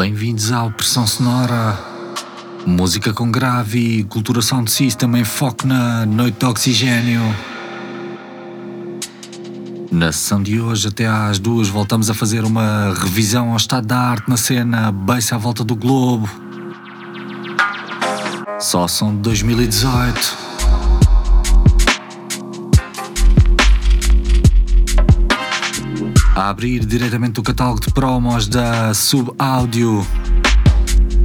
[0.00, 1.78] Bem-vindos ao Pressão Sonora.
[2.64, 7.20] Música com grave cultura sound system em foco na noite de oxigênio.
[9.92, 13.98] Na sessão de hoje, até às duas, voltamos a fazer uma revisão ao estado da
[13.98, 16.30] arte na cena Bass à volta do globo.
[18.58, 20.49] Só são de 2018.
[26.34, 30.06] A abrir diretamente do catálogo de promos da Sub Audio,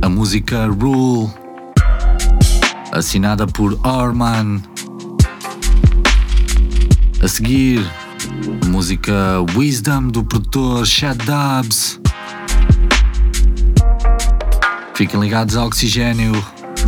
[0.02, 1.32] a música Rule,
[2.92, 4.62] assinada por Orman.
[7.22, 7.86] A seguir,
[8.64, 9.14] a música
[9.56, 12.00] Wisdom do produtor Chad Dubs.
[14.96, 16.34] Fiquem ligados ao oxigênio,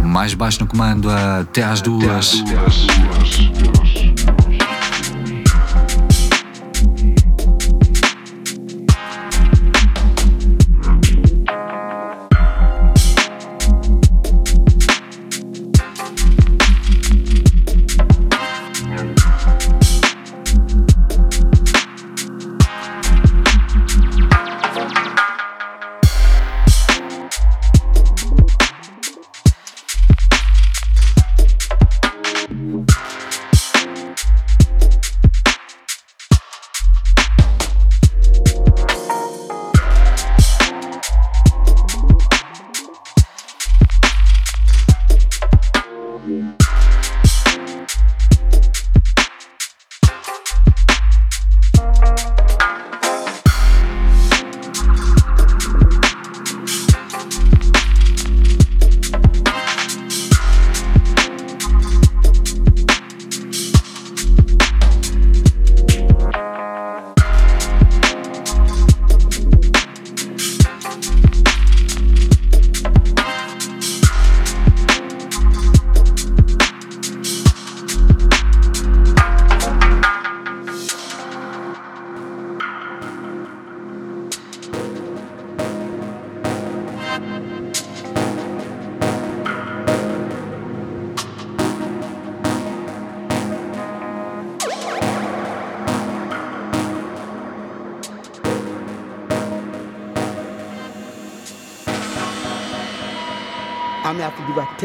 [0.04, 2.34] mais baixo no comando até às duas.
[2.34, 2.97] I'm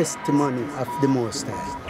[0.03, 1.81] testimony of the Most High.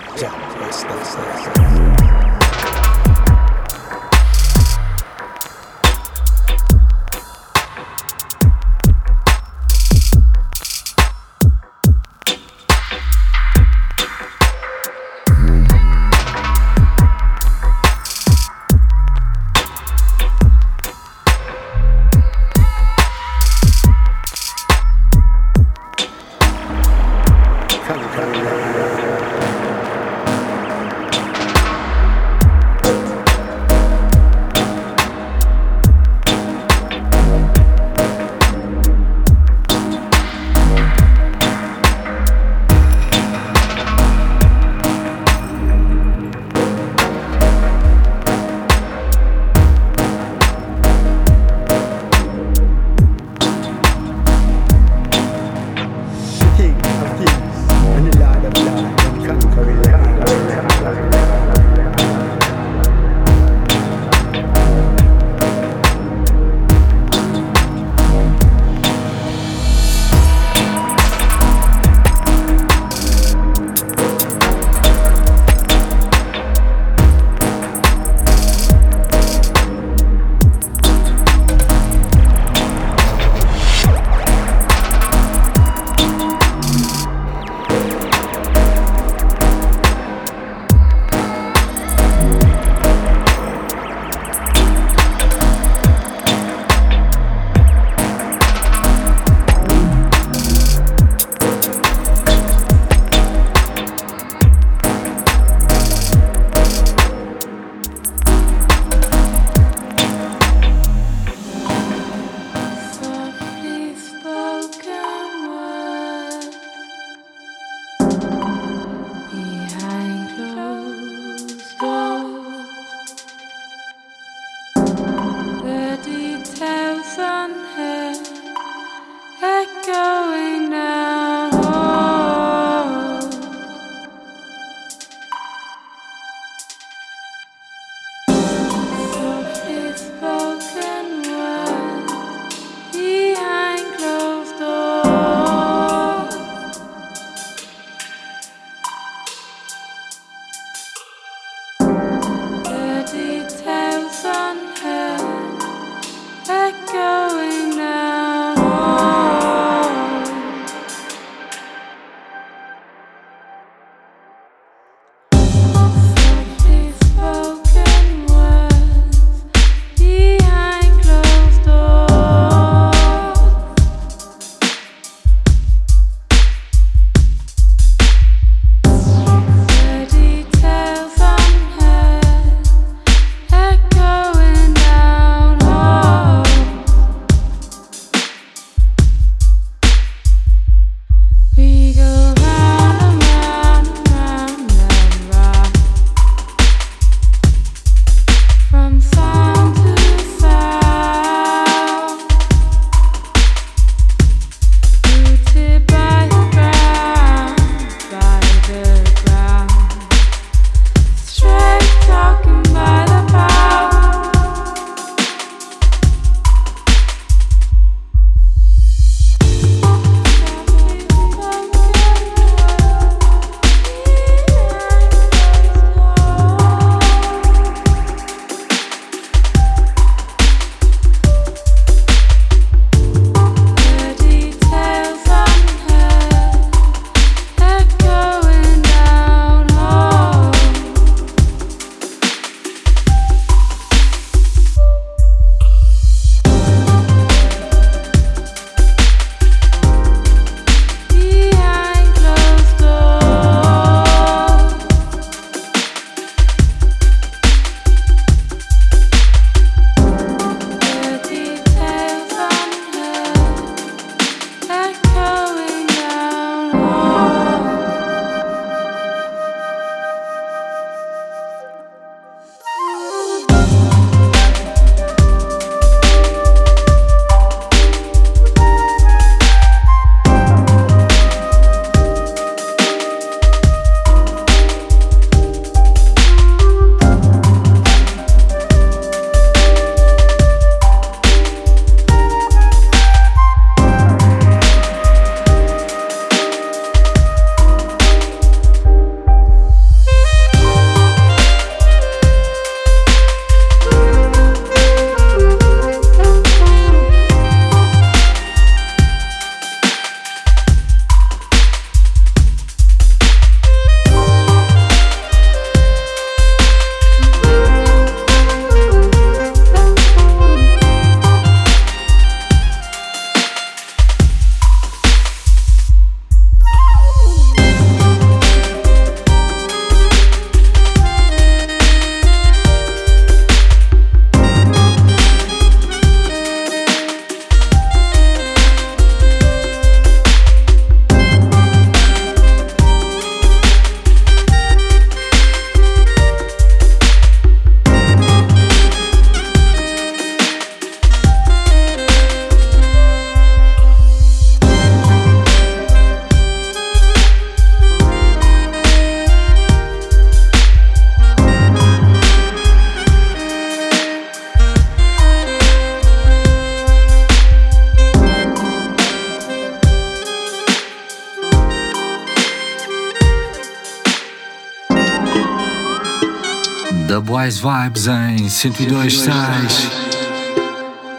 [377.18, 379.90] Wise Vibes em 102.6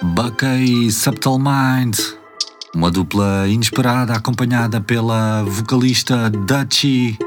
[0.01, 1.97] Bucka e Subtle Mind
[2.73, 7.17] Uma dupla inesperada acompanhada pela vocalista Dutchy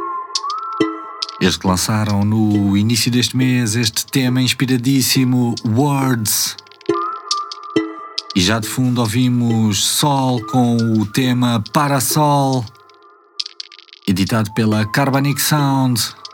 [1.40, 6.56] Eles lançaram no início deste mês este tema inspiradíssimo Words.
[8.34, 12.64] E já de fundo ouvimos Sol com o tema Parasol,
[14.06, 16.25] editado pela Carbonic Sound.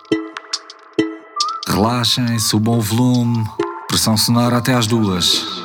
[1.69, 3.47] Relaxem, subam o volume,
[3.87, 5.62] pressão sonora até às duas.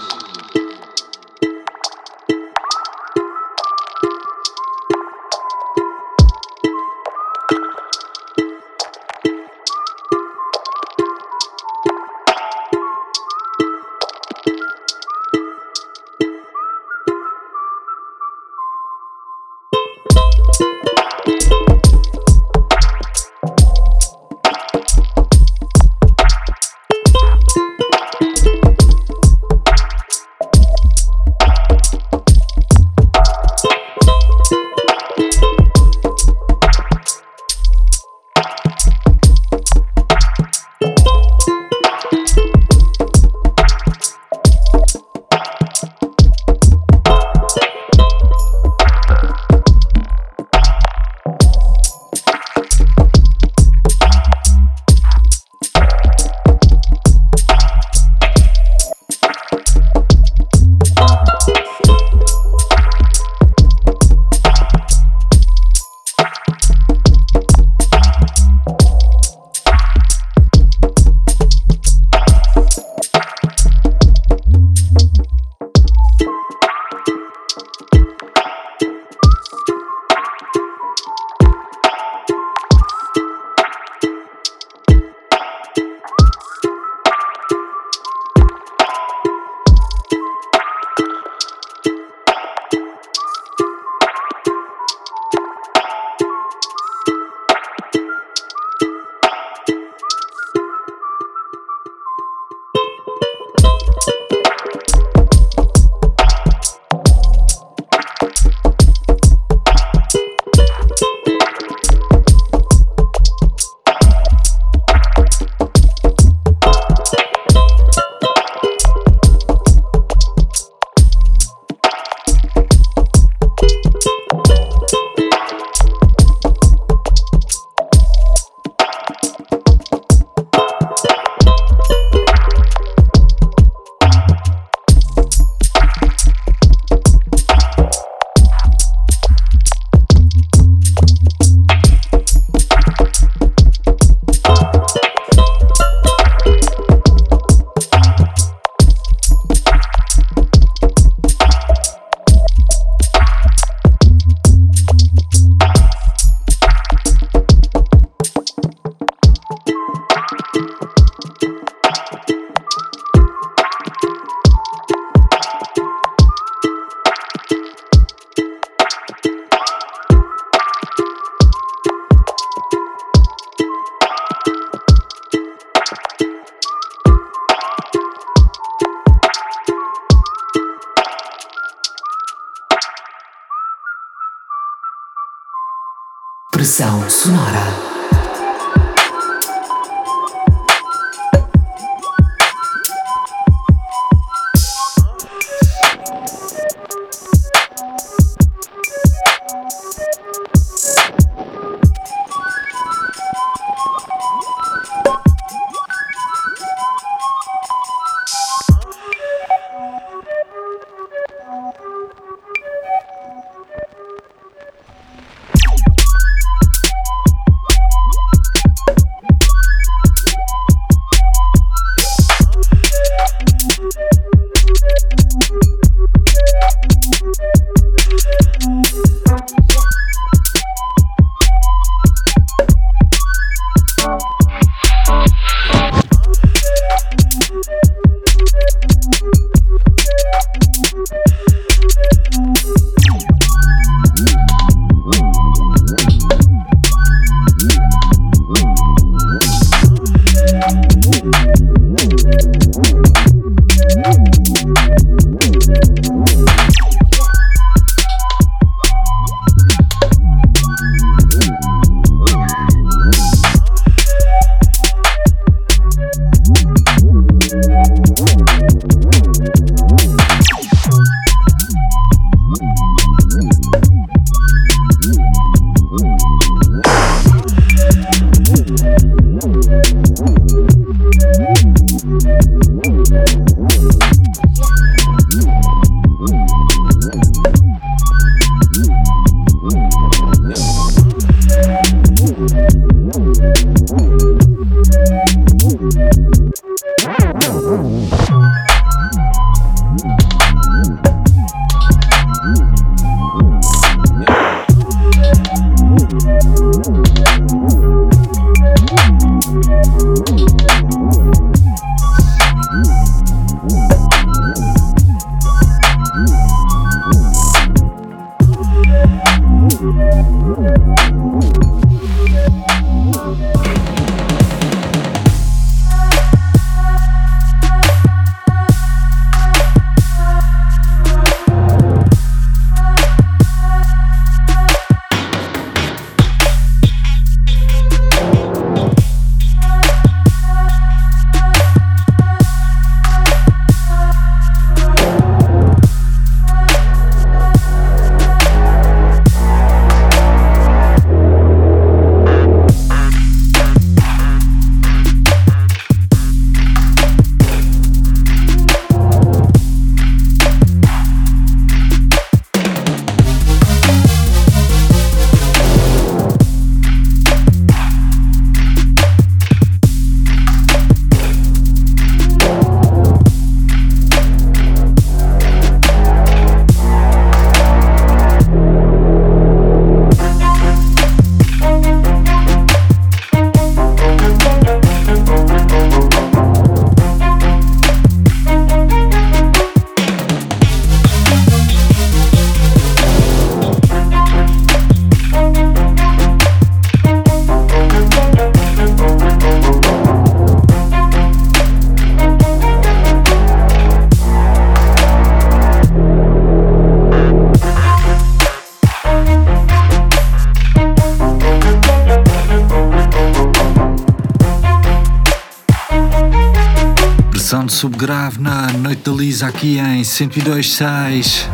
[417.57, 421.47] Sound subgrave na Noite da Lisa aqui em 102.6.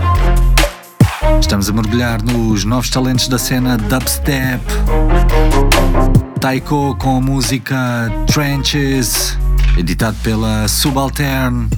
[1.39, 4.61] Estamos a mergulhar nos novos talentos da cena dubstep.
[6.41, 9.37] Taiko com a música Trenches,
[9.77, 11.69] editado pela Subaltern.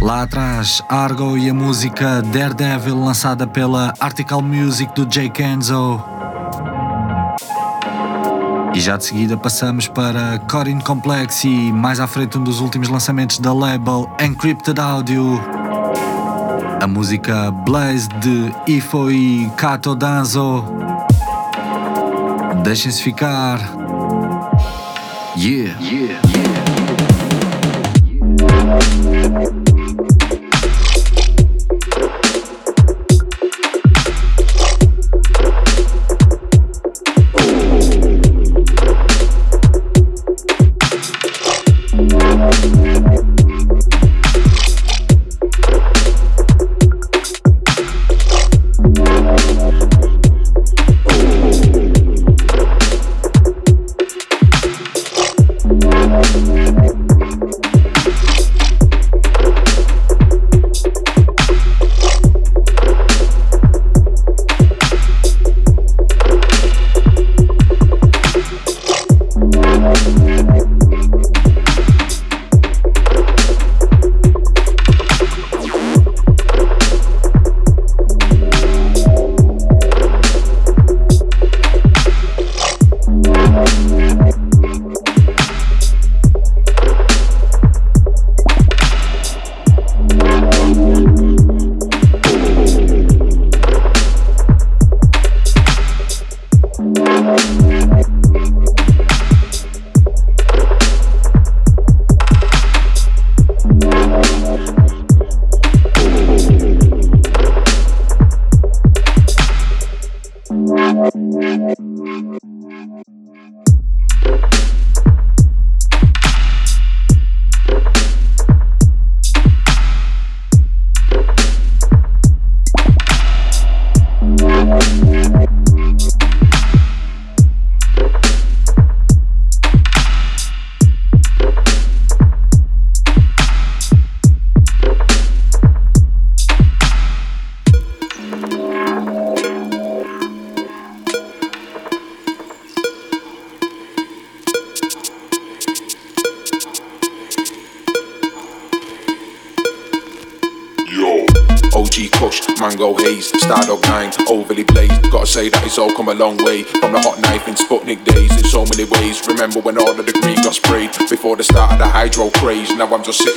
[0.00, 6.02] Lá atrás, Argo e a música Daredevil, lançada pela Article Music do Jay Kenzo.
[8.74, 12.88] E já de seguida passamos para Corin Complex e mais à frente um dos últimos
[12.88, 15.40] lançamentos da label Encrypted Audio.
[16.80, 20.64] A música Blaze de Ifo e Kato Danzo.
[22.64, 23.58] Deixem-se ficar.
[25.36, 26.51] Yeah, yeah.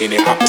[0.05, 0.44] in it.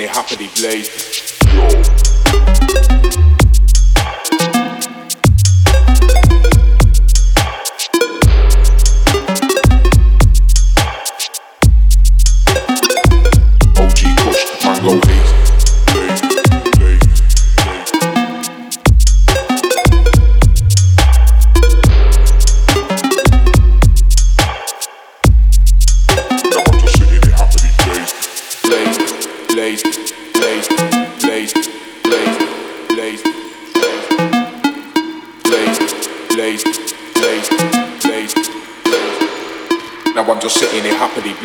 [0.00, 1.40] in a happily place.
[1.54, 3.47] Yo.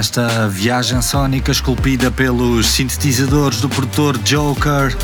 [0.00, 4.96] desta viagem sónica esculpida pelos sintetizadores do produtor Joker.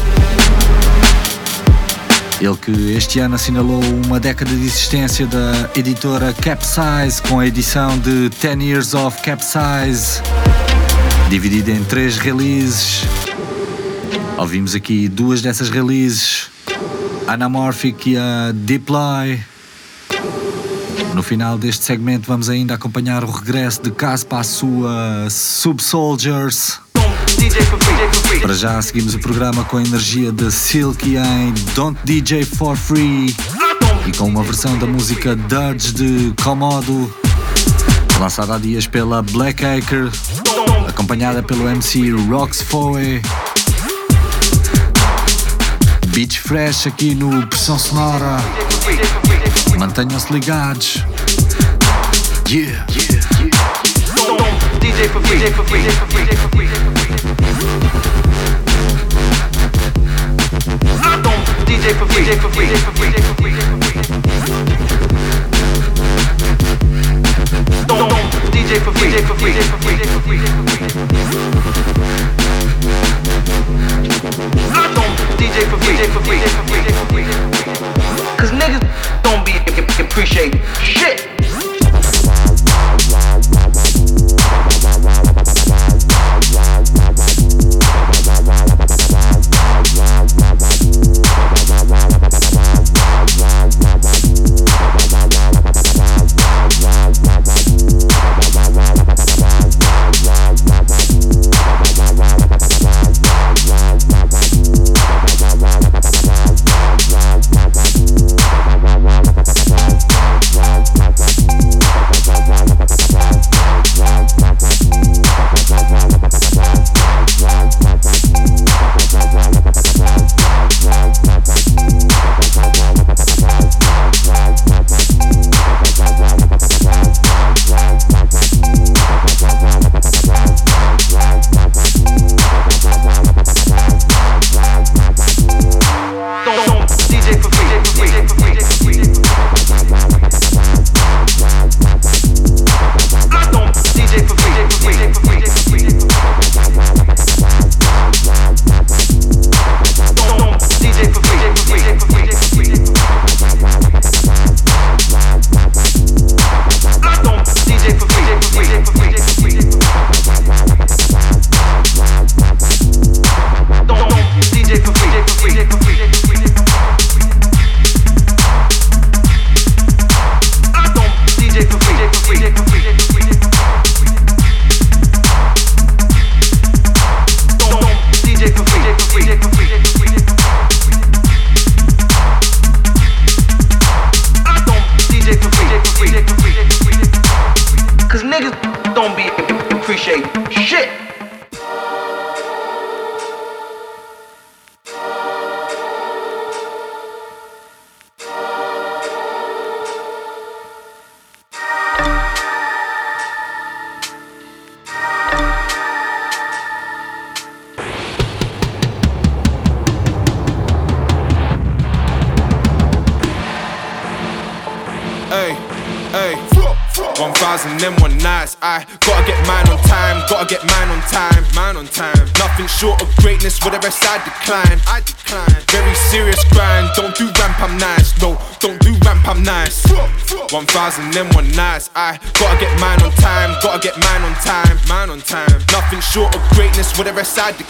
[2.41, 7.99] Ele que este ano assinalou uma década de existência da editora Capsize com a edição
[7.99, 10.23] de 10 Years of Capsize,
[11.29, 13.03] dividida em três releases.
[14.39, 16.49] Ouvimos aqui duas dessas releases,
[17.27, 19.41] Anamorphic e a Deploy.
[21.17, 26.79] No final deste segmento vamos ainda acompanhar o regresso de Caspa à sua Subsoldiers.
[28.43, 33.35] Para já seguimos o programa com a energia de Silky em Don't DJ for Free
[34.07, 37.11] e com uma versão da música Dudge de Komodo,
[38.21, 40.11] lançada há dias pela Black Acre,
[40.87, 43.23] acompanhada pelo MC Rox Foe.
[46.09, 48.37] Beach Fresh aqui no Pressão Sonora.
[49.79, 51.06] Mantenham-se ligados.
[52.49, 52.87] Yeah.
[52.87, 53.03] Free,
[54.79, 56.69] DJ for free, free, DJ for free.
[56.69, 56.71] Free,
[61.75, 63.19] DJ for free, free, DJ
[76.95, 77.27] for free.
[78.39, 78.83] Cause niggas
[79.25, 79.53] don't be
[80.01, 81.36] appreciate shit.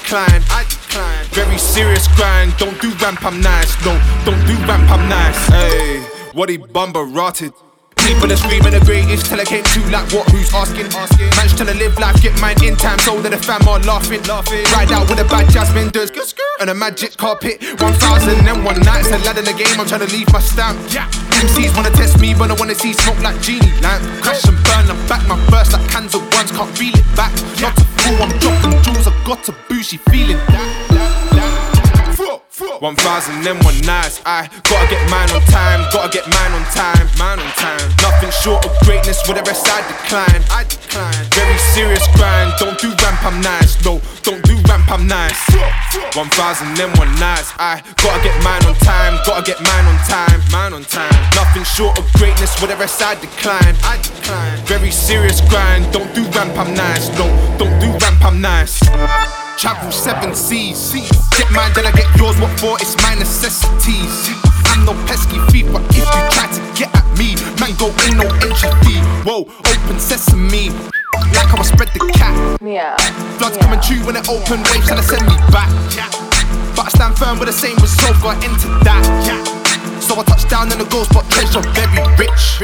[0.07, 0.43] Decline.
[0.51, 1.25] I decline.
[1.35, 3.75] Very serious grind, don't do ramp, I'm nice.
[3.85, 3.93] No,
[4.25, 5.49] don't do ramp, I'm nice.
[5.49, 6.01] Hey,
[6.33, 7.53] what he bumper rotted.
[8.07, 11.59] People are screaming the greatest till I came to like what who's asking asking Managed
[11.59, 14.93] to live life get mine in time so that the fam are laughing laughing Ride
[14.93, 16.13] out with a bad jasmine does
[16.61, 20.07] and a magic carpet 1000 and one nights a lad in the game I'm trying
[20.07, 21.09] to leave my stamp yeah.
[21.43, 24.91] MCs wanna test me but I wanna see smoke like genie lamp Crash and burn
[24.91, 28.23] I'm back my burst like cans of ones can't reel it back Not a fool
[28.23, 31.26] I'm dropping jewels I got a bougie feeling that, that.
[32.57, 34.25] One thousand them one nights.
[34.25, 37.85] I gotta get mine on time, gotta get mine on time, mine on time.
[38.01, 40.41] Nothing short of greatness, with the rest I decline.
[40.49, 41.29] I decline.
[41.37, 42.57] Very serious grind.
[42.57, 43.77] Don't do ramp, I'm nice.
[43.85, 45.37] No, don't do ramp, I'm nice.
[46.17, 47.53] One thousand them one nights.
[47.61, 51.13] I gotta get mine on time, gotta get mine on time, mine on time.
[51.37, 53.77] Nothing short of greatness, with the rest I decline.
[53.85, 54.57] I decline.
[54.65, 55.93] Very serious grind.
[55.93, 57.13] Don't do ramp, I'm nice.
[57.21, 57.29] No,
[57.61, 58.81] don't do ramp, I'm nice.
[59.59, 60.93] Travel seven seas.
[61.33, 62.37] Get mine, then I get yours.
[62.39, 62.77] What for?
[62.77, 64.29] It's my necessities.
[64.69, 68.21] I'm no pesky thief, but if you try to get at me, man, go in
[68.21, 69.01] no entry fee.
[69.25, 70.69] Whoa, open sesame.
[71.33, 72.37] Like how I spread the cat.
[72.61, 73.01] Yeah.
[73.41, 73.65] Blood's yeah.
[73.65, 75.73] coming true when it open, waves trying to send me back.
[76.77, 79.01] But I stand firm with the same resolve, got into that.
[79.25, 79.41] Yeah.
[80.01, 82.61] So I touched down in the goal spot, treasure very rich.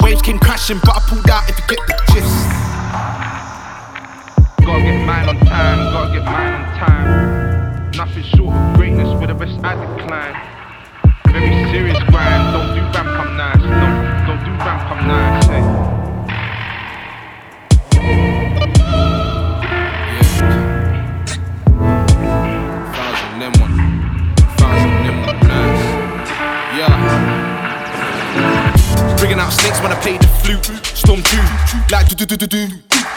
[0.00, 2.65] Waves came crashing, but I pulled out if you get the gist.
[4.66, 7.90] Gotta get mine on time, gotta get mine on time.
[7.92, 10.34] Nothing short of greatness, with the rest I decline.
[11.32, 13.62] Very serious grind, don't do ramp, I'm nice.
[13.62, 13.95] Don't
[29.26, 30.62] Bringing out snakes when I play the flute.
[30.94, 31.42] Storm true,
[31.90, 32.68] like do do do do do.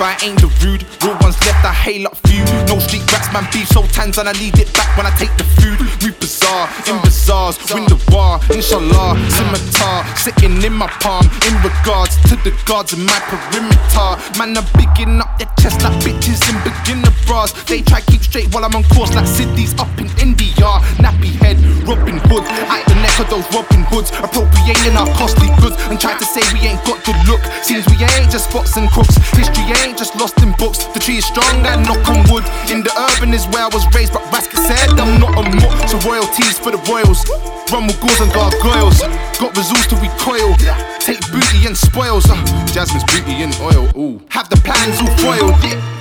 [0.01, 0.81] But I ain't the rude.
[1.05, 2.41] Real ones left, I hail up few.
[2.65, 5.29] No street rats, man, beef so tans, and I need it back when I take
[5.37, 5.77] the food.
[6.01, 9.21] Move bizarre, in bazaars, win the war, inshallah.
[9.29, 11.29] Scimitar, sitting in my palm.
[11.45, 14.09] In regards to the guards in my perimeter.
[14.41, 17.53] Man, I'm bigging up their chest like bitches in beginner bras.
[17.69, 20.81] They try keep straight while I'm on course like Sydney's up in India.
[20.97, 22.49] Nappy head, Robin Hood.
[22.71, 24.09] At the neck of those Robin Hoods.
[24.15, 27.43] Appropriating our costly goods and try to say we ain't got good look.
[27.61, 29.15] Seems we ain't just spots and crooks.
[29.35, 30.87] History ain't just lost in books.
[30.95, 32.47] The tree is strong and knock on wood.
[32.71, 35.89] In the urban is where I was raised, but Rascal said I'm not a mutt.
[35.91, 37.27] So royalties for the royals.
[37.71, 38.99] Run with ghouls and gargoyles.
[39.37, 40.55] Got resource to recoil.
[40.99, 42.25] Take booty and spoils.
[42.29, 42.35] Uh,
[42.71, 43.85] Jasmine's booty and oil.
[43.99, 44.21] Ooh.
[44.29, 45.55] Have the plans all foiled.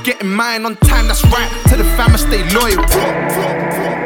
[0.04, 1.50] Getting mine on time, that's right.
[1.68, 3.97] To the fam, I stay loyal.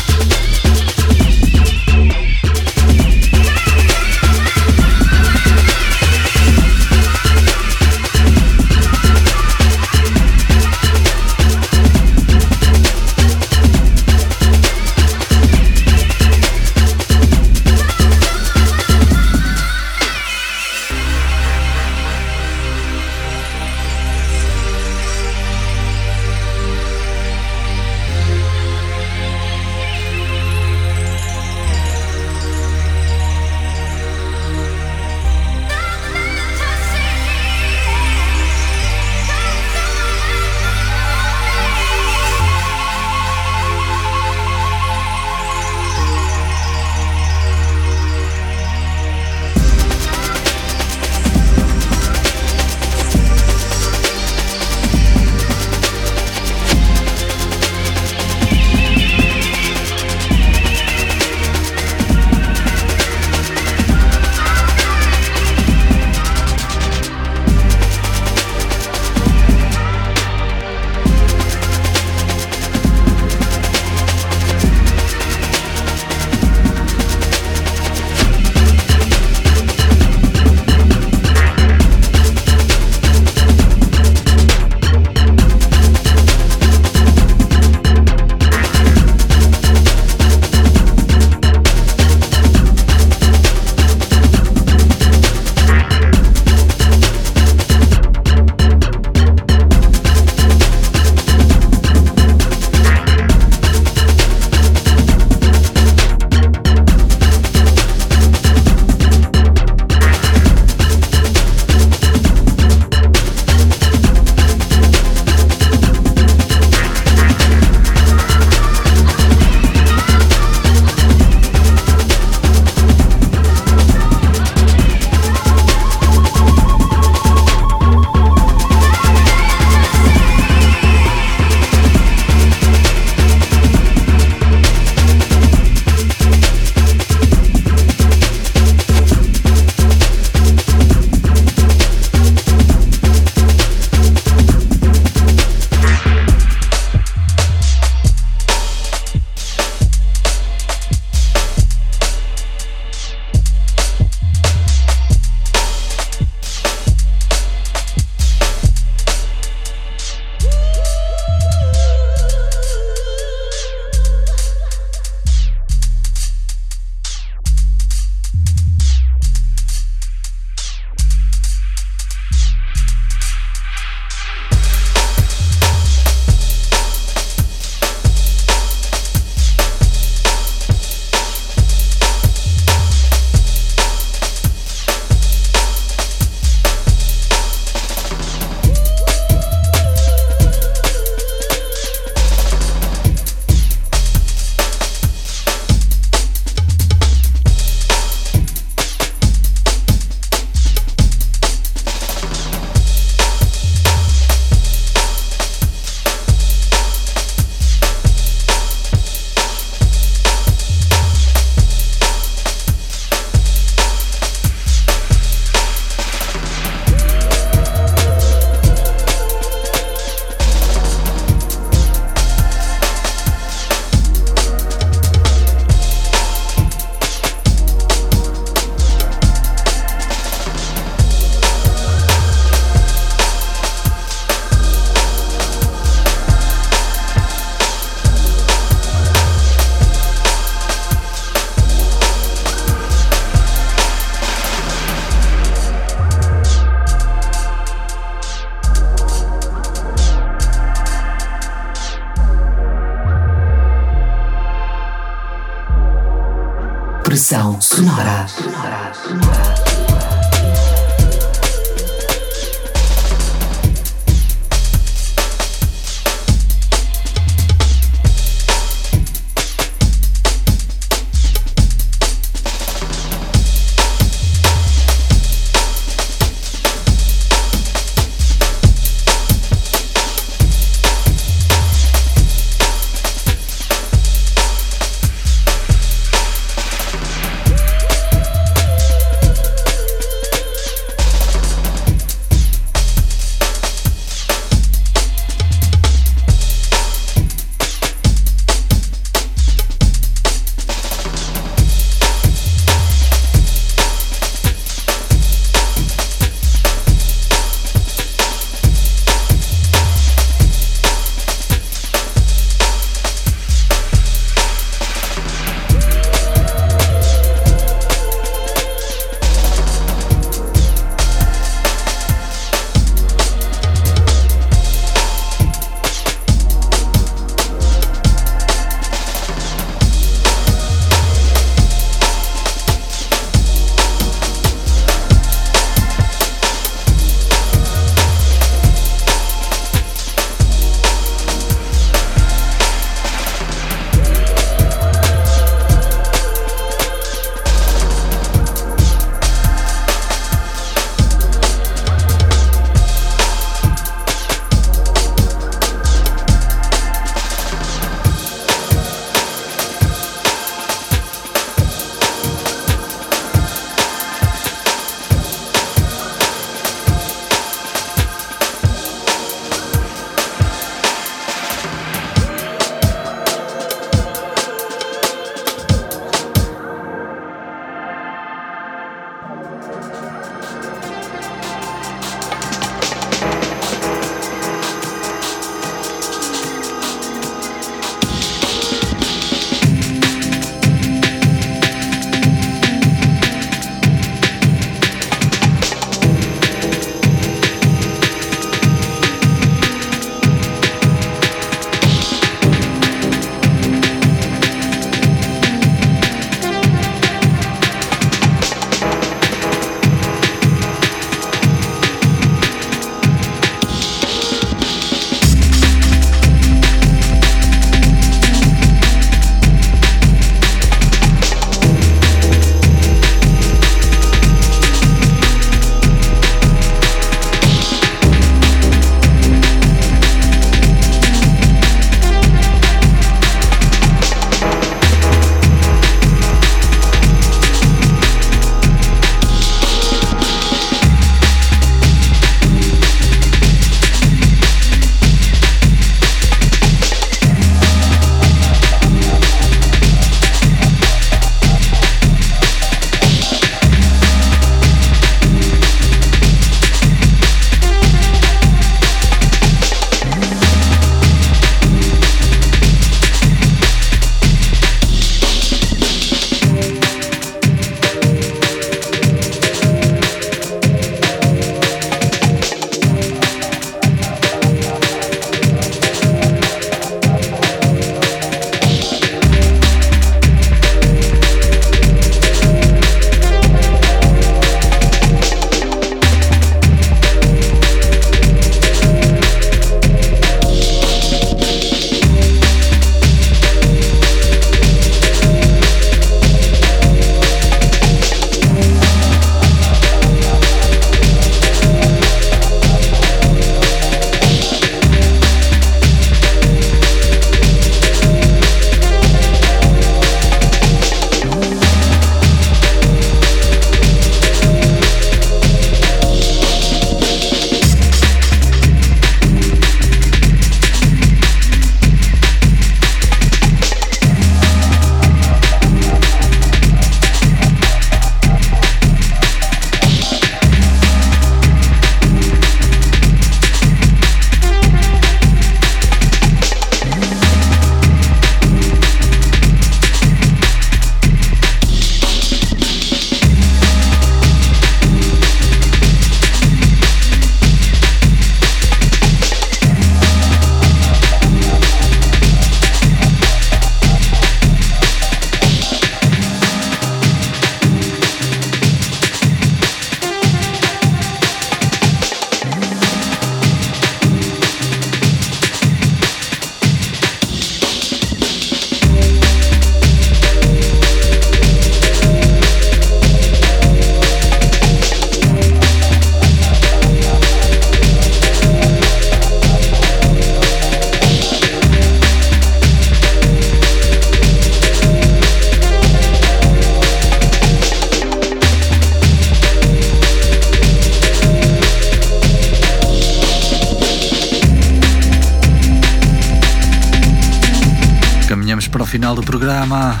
[599.44, 600.00] Programa.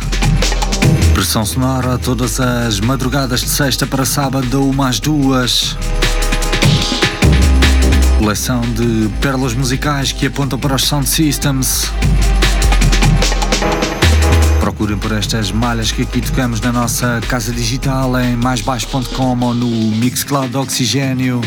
[1.12, 5.76] Pressão sonora todas as madrugadas de sexta para sábado, uma às duas.
[8.18, 11.92] Coleção de pérolas musicais que apontam para os sound systems.
[14.60, 19.68] Procurem por estas malhas que aqui tocamos na nossa casa digital em maisbaixo.com ou no
[19.68, 21.42] Mixcloud Oxigênio.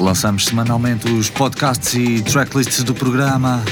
[0.00, 3.62] Lançamos semanalmente os podcasts e tracklists do programa.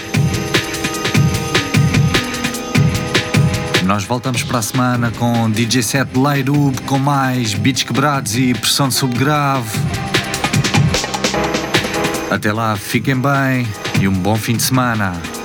[3.86, 8.52] Nós voltamos para a semana com DJ set Light Up, com mais beats quebrados e
[8.52, 9.78] pressão de subgrave.
[12.28, 13.64] Até lá, fiquem bem
[14.00, 15.35] e um bom fim de semana.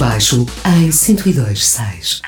[0.00, 2.19] Baixo em 102.6.